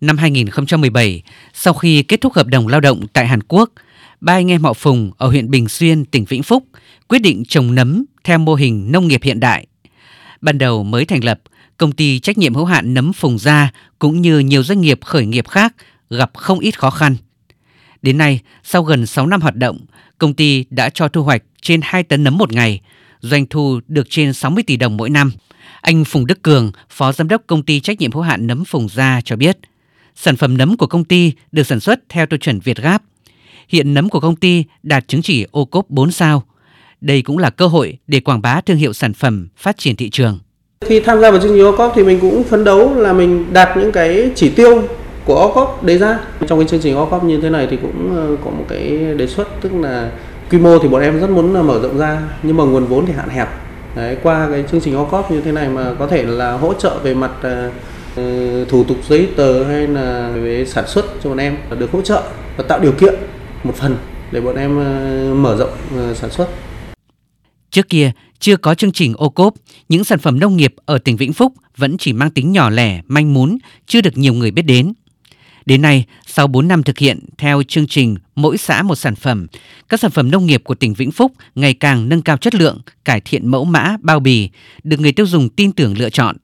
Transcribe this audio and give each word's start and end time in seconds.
Năm 0.00 0.18
2017, 0.18 1.22
sau 1.54 1.74
khi 1.74 2.02
kết 2.02 2.20
thúc 2.20 2.32
hợp 2.32 2.46
đồng 2.46 2.68
lao 2.68 2.80
động 2.80 3.06
tại 3.12 3.26
Hàn 3.26 3.42
Quốc, 3.42 3.70
ba 4.20 4.32
anh 4.32 4.50
em 4.50 4.62
họ 4.62 4.72
Phùng 4.72 5.10
ở 5.18 5.28
huyện 5.28 5.50
Bình 5.50 5.68
Xuyên, 5.68 6.04
tỉnh 6.04 6.24
Vĩnh 6.24 6.42
Phúc 6.42 6.64
quyết 7.08 7.18
định 7.18 7.44
trồng 7.48 7.74
nấm 7.74 8.04
theo 8.24 8.38
mô 8.38 8.54
hình 8.54 8.92
nông 8.92 9.08
nghiệp 9.08 9.20
hiện 9.22 9.40
đại. 9.40 9.66
Ban 10.40 10.58
đầu 10.58 10.84
mới 10.84 11.04
thành 11.04 11.24
lập, 11.24 11.40
công 11.76 11.92
ty 11.92 12.20
trách 12.20 12.38
nhiệm 12.38 12.54
hữu 12.54 12.64
hạn 12.64 12.94
nấm 12.94 13.12
Phùng 13.12 13.38
Gia 13.38 13.70
cũng 13.98 14.22
như 14.22 14.38
nhiều 14.38 14.62
doanh 14.62 14.80
nghiệp 14.80 15.00
khởi 15.04 15.26
nghiệp 15.26 15.48
khác 15.48 15.74
gặp 16.10 16.30
không 16.34 16.58
ít 16.58 16.78
khó 16.78 16.90
khăn. 16.90 17.16
Đến 18.02 18.18
nay, 18.18 18.40
sau 18.64 18.82
gần 18.82 19.06
6 19.06 19.26
năm 19.26 19.40
hoạt 19.40 19.56
động, 19.56 19.80
công 20.18 20.34
ty 20.34 20.64
đã 20.70 20.90
cho 20.90 21.08
thu 21.08 21.22
hoạch 21.22 21.42
trên 21.62 21.80
2 21.82 22.02
tấn 22.02 22.24
nấm 22.24 22.38
một 22.38 22.52
ngày, 22.52 22.80
doanh 23.20 23.46
thu 23.46 23.80
được 23.88 24.06
trên 24.10 24.32
60 24.32 24.64
tỷ 24.66 24.76
đồng 24.76 24.96
mỗi 24.96 25.10
năm. 25.10 25.32
Anh 25.80 26.04
Phùng 26.04 26.26
Đức 26.26 26.42
Cường, 26.42 26.72
Phó 26.90 27.12
Giám 27.12 27.28
đốc 27.28 27.42
Công 27.46 27.62
ty 27.62 27.80
Trách 27.80 28.00
nhiệm 28.00 28.12
hữu 28.12 28.22
hạn 28.22 28.46
Nấm 28.46 28.64
Phùng 28.64 28.88
Gia 28.88 29.20
cho 29.24 29.36
biết, 29.36 29.58
sản 30.16 30.36
phẩm 30.36 30.58
nấm 30.58 30.76
của 30.76 30.86
công 30.86 31.04
ty 31.04 31.32
được 31.52 31.66
sản 31.66 31.80
xuất 31.80 32.00
theo 32.08 32.26
tiêu 32.26 32.38
chuẩn 32.38 32.60
Việt 32.60 32.76
Gáp. 32.76 33.02
Hiện 33.68 33.94
nấm 33.94 34.08
của 34.08 34.20
công 34.20 34.36
ty 34.36 34.64
đạt 34.82 35.08
chứng 35.08 35.22
chỉ 35.22 35.46
ô 35.50 35.64
cốp 35.64 35.90
4 35.90 36.10
sao. 36.10 36.42
Đây 37.00 37.22
cũng 37.22 37.38
là 37.38 37.50
cơ 37.50 37.66
hội 37.66 37.98
để 38.06 38.20
quảng 38.20 38.42
bá 38.42 38.60
thương 38.60 38.76
hiệu 38.76 38.92
sản 38.92 39.12
phẩm, 39.12 39.48
phát 39.56 39.78
triển 39.78 39.96
thị 39.96 40.10
trường. 40.10 40.38
Khi 40.80 41.00
tham 41.00 41.20
gia 41.20 41.30
vào 41.30 41.40
chương 41.40 41.52
trình 41.52 41.64
ô 41.64 41.76
cốp 41.76 41.92
thì 41.96 42.04
mình 42.04 42.20
cũng 42.20 42.44
phấn 42.44 42.64
đấu 42.64 42.94
là 42.94 43.12
mình 43.12 43.52
đạt 43.52 43.76
những 43.76 43.92
cái 43.92 44.30
chỉ 44.34 44.48
tiêu 44.48 44.88
của 45.24 45.34
ô 45.34 45.52
cốp 45.54 45.84
đề 45.84 45.98
ra. 45.98 46.18
Trong 46.48 46.58
cái 46.58 46.68
chương 46.68 46.80
trình 46.80 46.96
ô 46.96 47.06
cốp 47.06 47.24
như 47.24 47.40
thế 47.40 47.50
này 47.50 47.66
thì 47.70 47.76
cũng 47.82 48.16
ờ, 48.16 48.36
có 48.44 48.50
một 48.50 48.64
cái 48.68 48.98
đề 49.16 49.26
xuất 49.26 49.48
tức 49.60 49.72
là 49.74 50.10
quy 50.50 50.58
mô 50.58 50.78
thì 50.78 50.88
bọn 50.88 51.02
em 51.02 51.20
rất 51.20 51.30
muốn 51.30 51.54
ờ, 51.54 51.62
mở 51.62 51.80
rộng 51.82 51.98
ra 51.98 52.22
nhưng 52.42 52.56
mà 52.56 52.64
nguồn 52.64 52.86
vốn 52.86 53.06
thì 53.06 53.12
hạn 53.12 53.28
hẹp 53.28 53.48
Đấy, 53.96 54.16
qua 54.22 54.48
cái 54.50 54.64
chương 54.70 54.80
trình 54.80 54.96
OCOP 54.96 55.30
như 55.30 55.40
thế 55.40 55.52
này 55.52 55.68
mà 55.68 55.94
có 55.98 56.06
thể 56.06 56.22
là 56.22 56.52
hỗ 56.52 56.74
trợ 56.74 56.98
về 57.02 57.14
mặt 57.14 57.30
uh, 57.40 57.72
thủ 58.68 58.84
tục 58.84 58.96
giấy 59.08 59.28
tờ 59.36 59.64
hay 59.64 59.86
là 59.86 60.32
về 60.42 60.64
sản 60.66 60.84
xuất 60.88 61.04
cho 61.22 61.30
bọn 61.30 61.38
em 61.38 61.56
được 61.78 61.92
hỗ 61.92 62.02
trợ 62.02 62.22
và 62.56 62.64
tạo 62.68 62.80
điều 62.80 62.92
kiện 62.92 63.14
một 63.64 63.74
phần 63.76 63.96
để 64.32 64.40
bọn 64.40 64.56
em 64.56 64.78
ờ, 64.78 65.34
mở 65.34 65.56
rộng 65.56 65.70
ờ, 65.96 66.14
sản 66.14 66.30
xuất. 66.30 66.48
Trước 67.70 67.88
kia, 67.88 68.12
chưa 68.38 68.56
có 68.56 68.74
chương 68.74 68.92
trình 68.92 69.14
ô 69.16 69.28
cốp, 69.28 69.54
những 69.88 70.04
sản 70.04 70.18
phẩm 70.18 70.40
nông 70.40 70.56
nghiệp 70.56 70.74
ở 70.84 70.98
tỉnh 70.98 71.16
Vĩnh 71.16 71.32
Phúc 71.32 71.52
vẫn 71.76 71.98
chỉ 71.98 72.12
mang 72.12 72.30
tính 72.30 72.52
nhỏ 72.52 72.70
lẻ, 72.70 73.00
manh 73.06 73.34
mún, 73.34 73.58
chưa 73.86 74.00
được 74.00 74.18
nhiều 74.18 74.34
người 74.34 74.50
biết 74.50 74.62
đến. 74.62 74.92
Đến 75.66 75.82
nay, 75.82 76.04
sau 76.26 76.46
4 76.46 76.68
năm 76.68 76.82
thực 76.82 76.98
hiện 76.98 77.20
theo 77.38 77.62
chương 77.62 77.86
trình 77.86 78.16
mỗi 78.36 78.58
xã 78.58 78.82
một 78.82 78.94
sản 78.94 79.14
phẩm, 79.14 79.46
các 79.88 80.00
sản 80.00 80.10
phẩm 80.10 80.30
nông 80.30 80.46
nghiệp 80.46 80.62
của 80.64 80.74
tỉnh 80.74 80.94
Vĩnh 80.94 81.10
Phúc 81.10 81.32
ngày 81.54 81.74
càng 81.74 82.08
nâng 82.08 82.22
cao 82.22 82.36
chất 82.36 82.54
lượng, 82.54 82.80
cải 83.04 83.20
thiện 83.20 83.48
mẫu 83.48 83.64
mã, 83.64 83.96
bao 84.02 84.20
bì, 84.20 84.50
được 84.84 85.00
người 85.00 85.12
tiêu 85.12 85.26
dùng 85.26 85.48
tin 85.48 85.72
tưởng 85.72 85.98
lựa 85.98 86.10
chọn. 86.10 86.36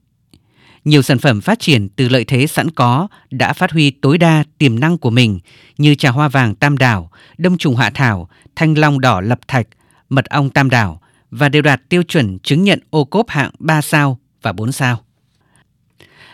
Nhiều 0.84 1.02
sản 1.02 1.18
phẩm 1.18 1.40
phát 1.40 1.58
triển 1.58 1.88
từ 1.88 2.08
lợi 2.08 2.24
thế 2.24 2.46
sẵn 2.46 2.70
có 2.70 3.08
đã 3.30 3.52
phát 3.52 3.70
huy 3.70 3.90
tối 3.90 4.18
đa 4.18 4.44
tiềm 4.58 4.80
năng 4.80 4.98
của 4.98 5.10
mình 5.10 5.40
như 5.78 5.94
trà 5.94 6.10
hoa 6.10 6.28
vàng 6.28 6.54
tam 6.54 6.78
đảo, 6.78 7.10
đông 7.38 7.58
trùng 7.58 7.76
hạ 7.76 7.90
thảo, 7.94 8.28
thanh 8.56 8.78
long 8.78 9.00
đỏ 9.00 9.20
lập 9.20 9.40
thạch, 9.48 9.66
mật 10.08 10.24
ong 10.24 10.50
tam 10.50 10.70
đảo 10.70 11.00
và 11.30 11.48
đều 11.48 11.62
đạt 11.62 11.80
tiêu 11.88 12.02
chuẩn 12.02 12.38
chứng 12.38 12.64
nhận 12.64 12.80
ô 12.90 13.04
cốp 13.04 13.28
hạng 13.28 13.50
3 13.58 13.82
sao 13.82 14.18
và 14.42 14.52
4 14.52 14.72
sao 14.72 15.00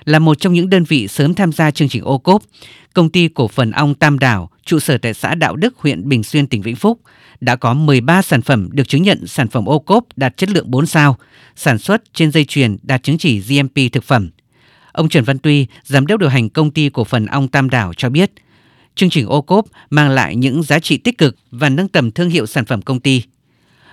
là 0.08 0.18
một 0.18 0.40
trong 0.40 0.52
những 0.52 0.70
đơn 0.70 0.84
vị 0.84 1.08
sớm 1.08 1.34
tham 1.34 1.52
gia 1.52 1.70
chương 1.70 1.88
trình 1.88 2.04
ô 2.04 2.18
cốp, 2.18 2.42
công 2.94 3.10
ty 3.10 3.28
cổ 3.28 3.48
phần 3.48 3.70
ong 3.70 3.94
Tam 3.94 4.18
Đảo, 4.18 4.50
trụ 4.64 4.78
sở 4.78 4.98
tại 4.98 5.14
xã 5.14 5.34
Đạo 5.34 5.56
Đức, 5.56 5.74
huyện 5.78 6.08
Bình 6.08 6.24
Xuyên, 6.24 6.46
tỉnh 6.46 6.62
Vĩnh 6.62 6.76
Phúc, 6.76 7.00
đã 7.40 7.56
có 7.56 7.74
13 7.74 8.22
sản 8.22 8.42
phẩm 8.42 8.68
được 8.72 8.88
chứng 8.88 9.02
nhận 9.02 9.26
sản 9.26 9.48
phẩm 9.48 9.68
ô 9.68 9.78
cốp 9.78 10.04
đạt 10.16 10.36
chất 10.36 10.50
lượng 10.50 10.70
4 10.70 10.86
sao, 10.86 11.16
sản 11.56 11.78
xuất 11.78 12.02
trên 12.14 12.32
dây 12.32 12.44
chuyền 12.44 12.76
đạt 12.82 13.02
chứng 13.02 13.18
chỉ 13.18 13.40
GMP 13.40 13.92
thực 13.92 14.04
phẩm. 14.04 14.30
Ông 14.98 15.08
Trần 15.08 15.24
Văn 15.24 15.38
Tuy, 15.38 15.66
giám 15.84 16.06
đốc 16.06 16.20
điều 16.20 16.28
hành 16.28 16.48
công 16.48 16.70
ty 16.70 16.88
cổ 16.88 17.04
phần 17.04 17.26
ong 17.26 17.48
Tam 17.48 17.70
Đảo 17.70 17.92
cho 17.96 18.08
biết, 18.08 18.30
chương 18.94 19.10
trình 19.10 19.26
ô 19.26 19.42
cốp 19.42 19.64
mang 19.90 20.10
lại 20.10 20.36
những 20.36 20.62
giá 20.62 20.78
trị 20.78 20.96
tích 20.96 21.18
cực 21.18 21.36
và 21.50 21.68
nâng 21.68 21.88
tầm 21.88 22.10
thương 22.10 22.30
hiệu 22.30 22.46
sản 22.46 22.64
phẩm 22.64 22.82
công 22.82 23.00
ty. 23.00 23.22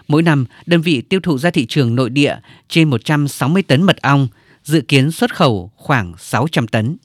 Mỗi 0.08 0.22
năm, 0.22 0.46
đơn 0.66 0.82
vị 0.82 1.02
tiêu 1.02 1.20
thụ 1.24 1.38
ra 1.38 1.50
thị 1.50 1.66
trường 1.66 1.96
nội 1.96 2.10
địa 2.10 2.36
trên 2.70 2.90
160 2.90 3.64
tấn 3.64 3.84
mật 3.84 4.02
ong, 4.02 4.28
dự 4.64 4.82
kiến 4.82 5.12
xuất 5.12 5.36
khẩu 5.36 5.72
khoảng 5.76 6.14
600 6.18 6.68
tấn. 6.68 6.98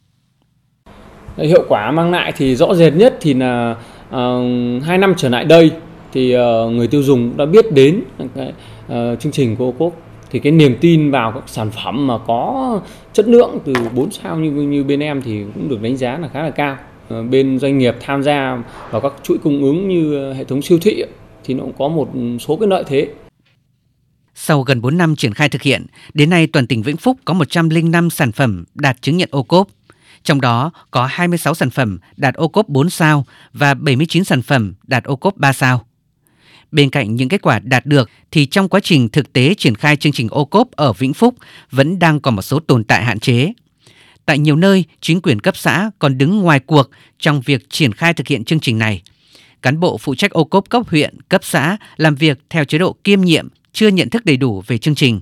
Hiệu 1.36 1.64
quả 1.68 1.90
mang 1.90 2.10
lại 2.10 2.32
thì 2.36 2.56
rõ 2.56 2.74
rệt 2.74 2.94
nhất 2.94 3.18
thì 3.20 3.34
là 3.34 3.76
uh, 4.08 4.82
hai 4.84 4.98
năm 4.98 5.14
trở 5.16 5.28
lại 5.28 5.44
đây 5.44 5.70
thì 6.12 6.36
uh, 6.36 6.72
người 6.72 6.86
tiêu 6.86 7.02
dùng 7.02 7.36
đã 7.36 7.46
biết 7.46 7.72
đến 7.72 8.02
cái, 8.34 8.52
uh, 8.86 9.20
chương 9.20 9.32
trình 9.32 9.56
của 9.56 9.64
ô 9.64 9.72
cốp 9.72 10.09
thì 10.30 10.38
cái 10.38 10.52
niềm 10.52 10.76
tin 10.80 11.10
vào 11.10 11.32
các 11.32 11.42
sản 11.46 11.70
phẩm 11.70 12.06
mà 12.06 12.18
có 12.26 12.80
chất 13.12 13.28
lượng 13.28 13.58
từ 13.64 13.74
4 13.94 14.10
sao 14.10 14.36
như 14.36 14.50
như 14.50 14.84
bên 14.84 15.00
em 15.00 15.22
thì 15.22 15.44
cũng 15.54 15.68
được 15.68 15.82
đánh 15.82 15.96
giá 15.96 16.18
là 16.18 16.28
khá 16.28 16.42
là 16.42 16.50
cao. 16.50 16.76
Ờ, 17.08 17.22
bên 17.22 17.58
doanh 17.58 17.78
nghiệp 17.78 17.94
tham 18.00 18.22
gia 18.22 18.62
vào 18.90 19.00
các 19.00 19.12
chuỗi 19.22 19.38
cung 19.38 19.62
ứng 19.62 19.88
như 19.88 20.32
hệ 20.32 20.44
thống 20.44 20.62
siêu 20.62 20.78
thị 20.82 21.04
thì 21.44 21.54
nó 21.54 21.62
cũng 21.62 21.72
có 21.78 21.88
một 21.88 22.08
số 22.40 22.56
cái 22.56 22.68
lợi 22.68 22.84
thế 22.86 23.08
sau 24.42 24.62
gần 24.62 24.80
4 24.80 24.98
năm 24.98 25.16
triển 25.16 25.34
khai 25.34 25.48
thực 25.48 25.62
hiện, 25.62 25.86
đến 26.14 26.30
nay 26.30 26.46
toàn 26.46 26.66
tỉnh 26.66 26.82
Vĩnh 26.82 26.96
Phúc 26.96 27.18
có 27.24 27.34
105 27.34 28.10
sản 28.10 28.32
phẩm 28.32 28.64
đạt 28.74 29.02
chứng 29.02 29.16
nhận 29.16 29.28
ô 29.32 29.42
cốp. 29.42 29.68
Trong 30.22 30.40
đó 30.40 30.70
có 30.90 31.06
26 31.10 31.54
sản 31.54 31.70
phẩm 31.70 31.98
đạt 32.16 32.34
ô 32.34 32.48
cốp 32.48 32.68
4 32.68 32.90
sao 32.90 33.26
và 33.52 33.74
79 33.74 34.24
sản 34.24 34.42
phẩm 34.42 34.74
đạt 34.82 35.04
ô 35.04 35.16
cốp 35.16 35.36
3 35.36 35.52
sao. 35.52 35.84
Bên 36.72 36.90
cạnh 36.90 37.16
những 37.16 37.28
kết 37.28 37.42
quả 37.42 37.58
đạt 37.58 37.86
được 37.86 38.10
thì 38.30 38.46
trong 38.46 38.68
quá 38.68 38.80
trình 38.82 39.08
thực 39.08 39.32
tế 39.32 39.54
triển 39.54 39.74
khai 39.74 39.96
chương 39.96 40.12
trình 40.12 40.28
ô 40.30 40.44
cốp 40.44 40.70
ở 40.70 40.92
Vĩnh 40.92 41.14
Phúc 41.14 41.34
vẫn 41.70 41.98
đang 41.98 42.20
còn 42.20 42.36
một 42.36 42.42
số 42.42 42.60
tồn 42.60 42.84
tại 42.84 43.04
hạn 43.04 43.20
chế. 43.20 43.52
Tại 44.26 44.38
nhiều 44.38 44.56
nơi, 44.56 44.84
chính 45.00 45.20
quyền 45.20 45.40
cấp 45.40 45.56
xã 45.56 45.90
còn 45.98 46.18
đứng 46.18 46.38
ngoài 46.38 46.60
cuộc 46.60 46.90
trong 47.18 47.40
việc 47.40 47.70
triển 47.70 47.92
khai 47.92 48.14
thực 48.14 48.26
hiện 48.26 48.44
chương 48.44 48.60
trình 48.60 48.78
này. 48.78 49.02
Cán 49.62 49.80
bộ 49.80 49.98
phụ 49.98 50.14
trách 50.14 50.30
ô 50.30 50.44
cốp 50.44 50.68
cấp 50.68 50.82
huyện, 50.86 51.20
cấp 51.28 51.40
xã 51.44 51.76
làm 51.96 52.14
việc 52.14 52.38
theo 52.50 52.64
chế 52.64 52.78
độ 52.78 52.96
kiêm 53.04 53.20
nhiệm 53.20 53.48
chưa 53.72 53.88
nhận 53.88 54.10
thức 54.10 54.24
đầy 54.24 54.36
đủ 54.36 54.62
về 54.66 54.78
chương 54.78 54.94
trình. 54.94 55.20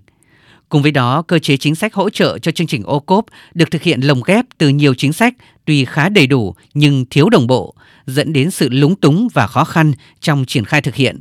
Cùng 0.68 0.82
với 0.82 0.90
đó, 0.90 1.22
cơ 1.22 1.38
chế 1.38 1.56
chính 1.56 1.74
sách 1.74 1.94
hỗ 1.94 2.10
trợ 2.10 2.38
cho 2.38 2.52
chương 2.52 2.66
trình 2.66 2.82
ô 2.82 3.00
cốp 3.00 3.24
được 3.54 3.70
thực 3.70 3.82
hiện 3.82 4.00
lồng 4.00 4.22
ghép 4.22 4.44
từ 4.58 4.68
nhiều 4.68 4.94
chính 4.94 5.12
sách 5.12 5.34
tuy 5.64 5.84
khá 5.84 6.08
đầy 6.08 6.26
đủ 6.26 6.54
nhưng 6.74 7.04
thiếu 7.10 7.28
đồng 7.28 7.46
bộ, 7.46 7.74
dẫn 8.06 8.32
đến 8.32 8.50
sự 8.50 8.68
lúng 8.68 8.96
túng 8.96 9.28
và 9.34 9.46
khó 9.46 9.64
khăn 9.64 9.92
trong 10.20 10.44
triển 10.44 10.64
khai 10.64 10.80
thực 10.80 10.94
hiện. 10.94 11.20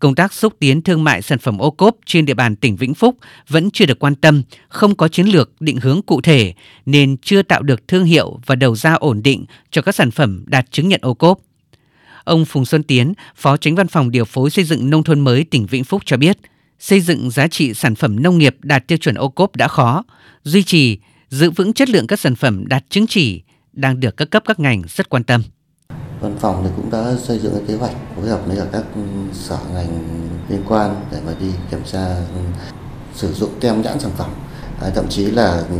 Công 0.00 0.14
tác 0.14 0.32
xúc 0.32 0.56
tiến 0.58 0.82
thương 0.82 1.04
mại 1.04 1.22
sản 1.22 1.38
phẩm 1.38 1.58
ô 1.58 1.70
cốp 1.70 1.96
trên 2.06 2.26
địa 2.26 2.34
bàn 2.34 2.56
tỉnh 2.56 2.76
Vĩnh 2.76 2.94
Phúc 2.94 3.16
vẫn 3.48 3.70
chưa 3.70 3.86
được 3.86 3.98
quan 3.98 4.14
tâm, 4.14 4.42
không 4.68 4.94
có 4.94 5.08
chiến 5.08 5.26
lược 5.26 5.60
định 5.60 5.76
hướng 5.76 6.02
cụ 6.02 6.20
thể 6.20 6.54
nên 6.86 7.16
chưa 7.16 7.42
tạo 7.42 7.62
được 7.62 7.88
thương 7.88 8.04
hiệu 8.04 8.40
và 8.46 8.54
đầu 8.54 8.76
ra 8.76 8.94
ổn 8.94 9.22
định 9.22 9.44
cho 9.70 9.82
các 9.82 9.94
sản 9.94 10.10
phẩm 10.10 10.44
đạt 10.46 10.70
chứng 10.70 10.88
nhận 10.88 11.00
ô 11.02 11.14
cốp. 11.14 11.38
Ông 12.24 12.44
Phùng 12.44 12.64
Xuân 12.64 12.82
Tiến, 12.82 13.12
Phó 13.36 13.56
Tránh 13.56 13.74
Văn 13.74 13.88
phòng 13.88 14.10
Điều 14.10 14.24
phối 14.24 14.50
xây 14.50 14.64
dựng 14.64 14.90
nông 14.90 15.02
thôn 15.02 15.20
mới 15.20 15.44
tỉnh 15.44 15.66
Vĩnh 15.66 15.84
Phúc 15.84 16.02
cho 16.04 16.16
biết, 16.16 16.38
xây 16.78 17.00
dựng 17.00 17.30
giá 17.30 17.48
trị 17.48 17.74
sản 17.74 17.94
phẩm 17.94 18.22
nông 18.22 18.38
nghiệp 18.38 18.56
đạt 18.60 18.88
tiêu 18.88 18.98
chuẩn 18.98 19.14
ô 19.14 19.28
cốp 19.28 19.56
đã 19.56 19.68
khó, 19.68 20.04
duy 20.44 20.62
trì, 20.62 20.98
giữ 21.28 21.50
vững 21.50 21.72
chất 21.72 21.88
lượng 21.88 22.06
các 22.06 22.20
sản 22.20 22.34
phẩm 22.34 22.66
đạt 22.66 22.84
chứng 22.90 23.06
chỉ 23.06 23.42
đang 23.72 24.00
được 24.00 24.16
các 24.16 24.30
cấp 24.30 24.42
các 24.46 24.60
ngành 24.60 24.82
rất 24.88 25.08
quan 25.08 25.24
tâm. 25.24 25.42
Văn 26.20 26.36
phòng 26.38 26.60
thì 26.64 26.70
cũng 26.76 26.90
đã 26.90 27.14
xây 27.22 27.38
dựng 27.38 27.52
cái 27.52 27.62
kế 27.68 27.74
hoạch 27.74 27.94
phối 28.16 28.28
hợp 28.28 28.40
với 28.46 28.58
các 28.72 28.82
sở 29.32 29.58
ngành 29.74 29.98
liên 30.48 30.62
quan 30.68 30.94
để 31.10 31.18
mà 31.26 31.32
đi 31.40 31.52
kiểm 31.70 31.80
tra 31.92 32.06
ừ, 32.08 32.62
sử 33.14 33.32
dụng 33.32 33.50
tem 33.60 33.82
nhãn 33.82 34.00
sản 34.00 34.10
phẩm. 34.16 34.30
À, 34.80 34.90
thậm 34.94 35.08
chí 35.08 35.30
là 35.30 35.64
ừ, 35.70 35.76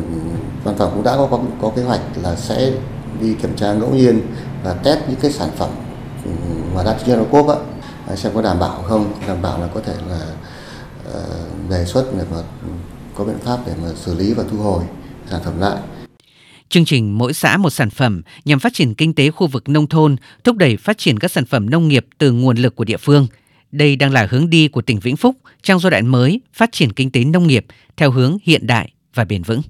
văn 0.64 0.74
phòng 0.78 0.90
cũng 0.94 1.02
đã 1.02 1.16
có, 1.16 1.28
có 1.30 1.40
có 1.62 1.72
kế 1.76 1.82
hoạch 1.82 2.00
là 2.22 2.36
sẽ 2.36 2.72
đi 3.20 3.34
kiểm 3.34 3.56
tra 3.56 3.72
ngẫu 3.72 3.94
nhiên 3.94 4.20
và 4.64 4.72
test 4.72 4.98
những 5.08 5.20
cái 5.20 5.32
sản 5.32 5.48
phẩm 5.56 5.70
ừ, 6.24 6.30
mà 6.74 6.82
đạt 6.82 6.96
trên 7.06 7.24
cốp 7.32 7.48
á 7.48 7.54
à, 8.08 8.16
xem 8.16 8.32
có 8.34 8.42
đảm 8.42 8.58
bảo 8.58 8.82
không 8.88 9.12
đảm 9.26 9.42
bảo 9.42 9.60
là 9.60 9.68
có 9.74 9.80
thể 9.86 9.94
là 10.10 10.20
uh, 11.08 11.70
đề 11.70 11.84
xuất 11.84 12.04
để 12.18 12.24
mà 12.30 12.36
có 13.14 13.24
biện 13.24 13.38
pháp 13.44 13.58
để 13.66 13.72
mà 13.82 13.88
xử 13.96 14.14
lý 14.14 14.34
và 14.34 14.44
thu 14.50 14.58
hồi 14.58 14.82
sản 15.30 15.40
phẩm 15.44 15.60
lại 15.60 15.76
Chương 16.70 16.84
trình 16.84 17.18
Mỗi 17.18 17.32
xã 17.32 17.56
một 17.56 17.70
sản 17.70 17.90
phẩm 17.90 18.22
nhằm 18.44 18.58
phát 18.58 18.74
triển 18.74 18.94
kinh 18.94 19.14
tế 19.14 19.30
khu 19.30 19.46
vực 19.46 19.68
nông 19.68 19.86
thôn, 19.86 20.16
thúc 20.44 20.56
đẩy 20.56 20.76
phát 20.76 20.98
triển 20.98 21.18
các 21.18 21.30
sản 21.30 21.44
phẩm 21.44 21.70
nông 21.70 21.88
nghiệp 21.88 22.06
từ 22.18 22.32
nguồn 22.32 22.56
lực 22.56 22.76
của 22.76 22.84
địa 22.84 22.96
phương. 22.96 23.26
Đây 23.72 23.96
đang 23.96 24.12
là 24.12 24.26
hướng 24.30 24.50
đi 24.50 24.68
của 24.68 24.82
tỉnh 24.82 25.00
Vĩnh 25.00 25.16
Phúc 25.16 25.36
trong 25.62 25.80
giai 25.80 25.90
đoạn 25.90 26.06
mới 26.06 26.40
phát 26.52 26.72
triển 26.72 26.92
kinh 26.92 27.10
tế 27.10 27.24
nông 27.24 27.46
nghiệp 27.46 27.66
theo 27.96 28.10
hướng 28.10 28.38
hiện 28.42 28.66
đại 28.66 28.92
và 29.14 29.24
bền 29.24 29.42
vững. 29.42 29.62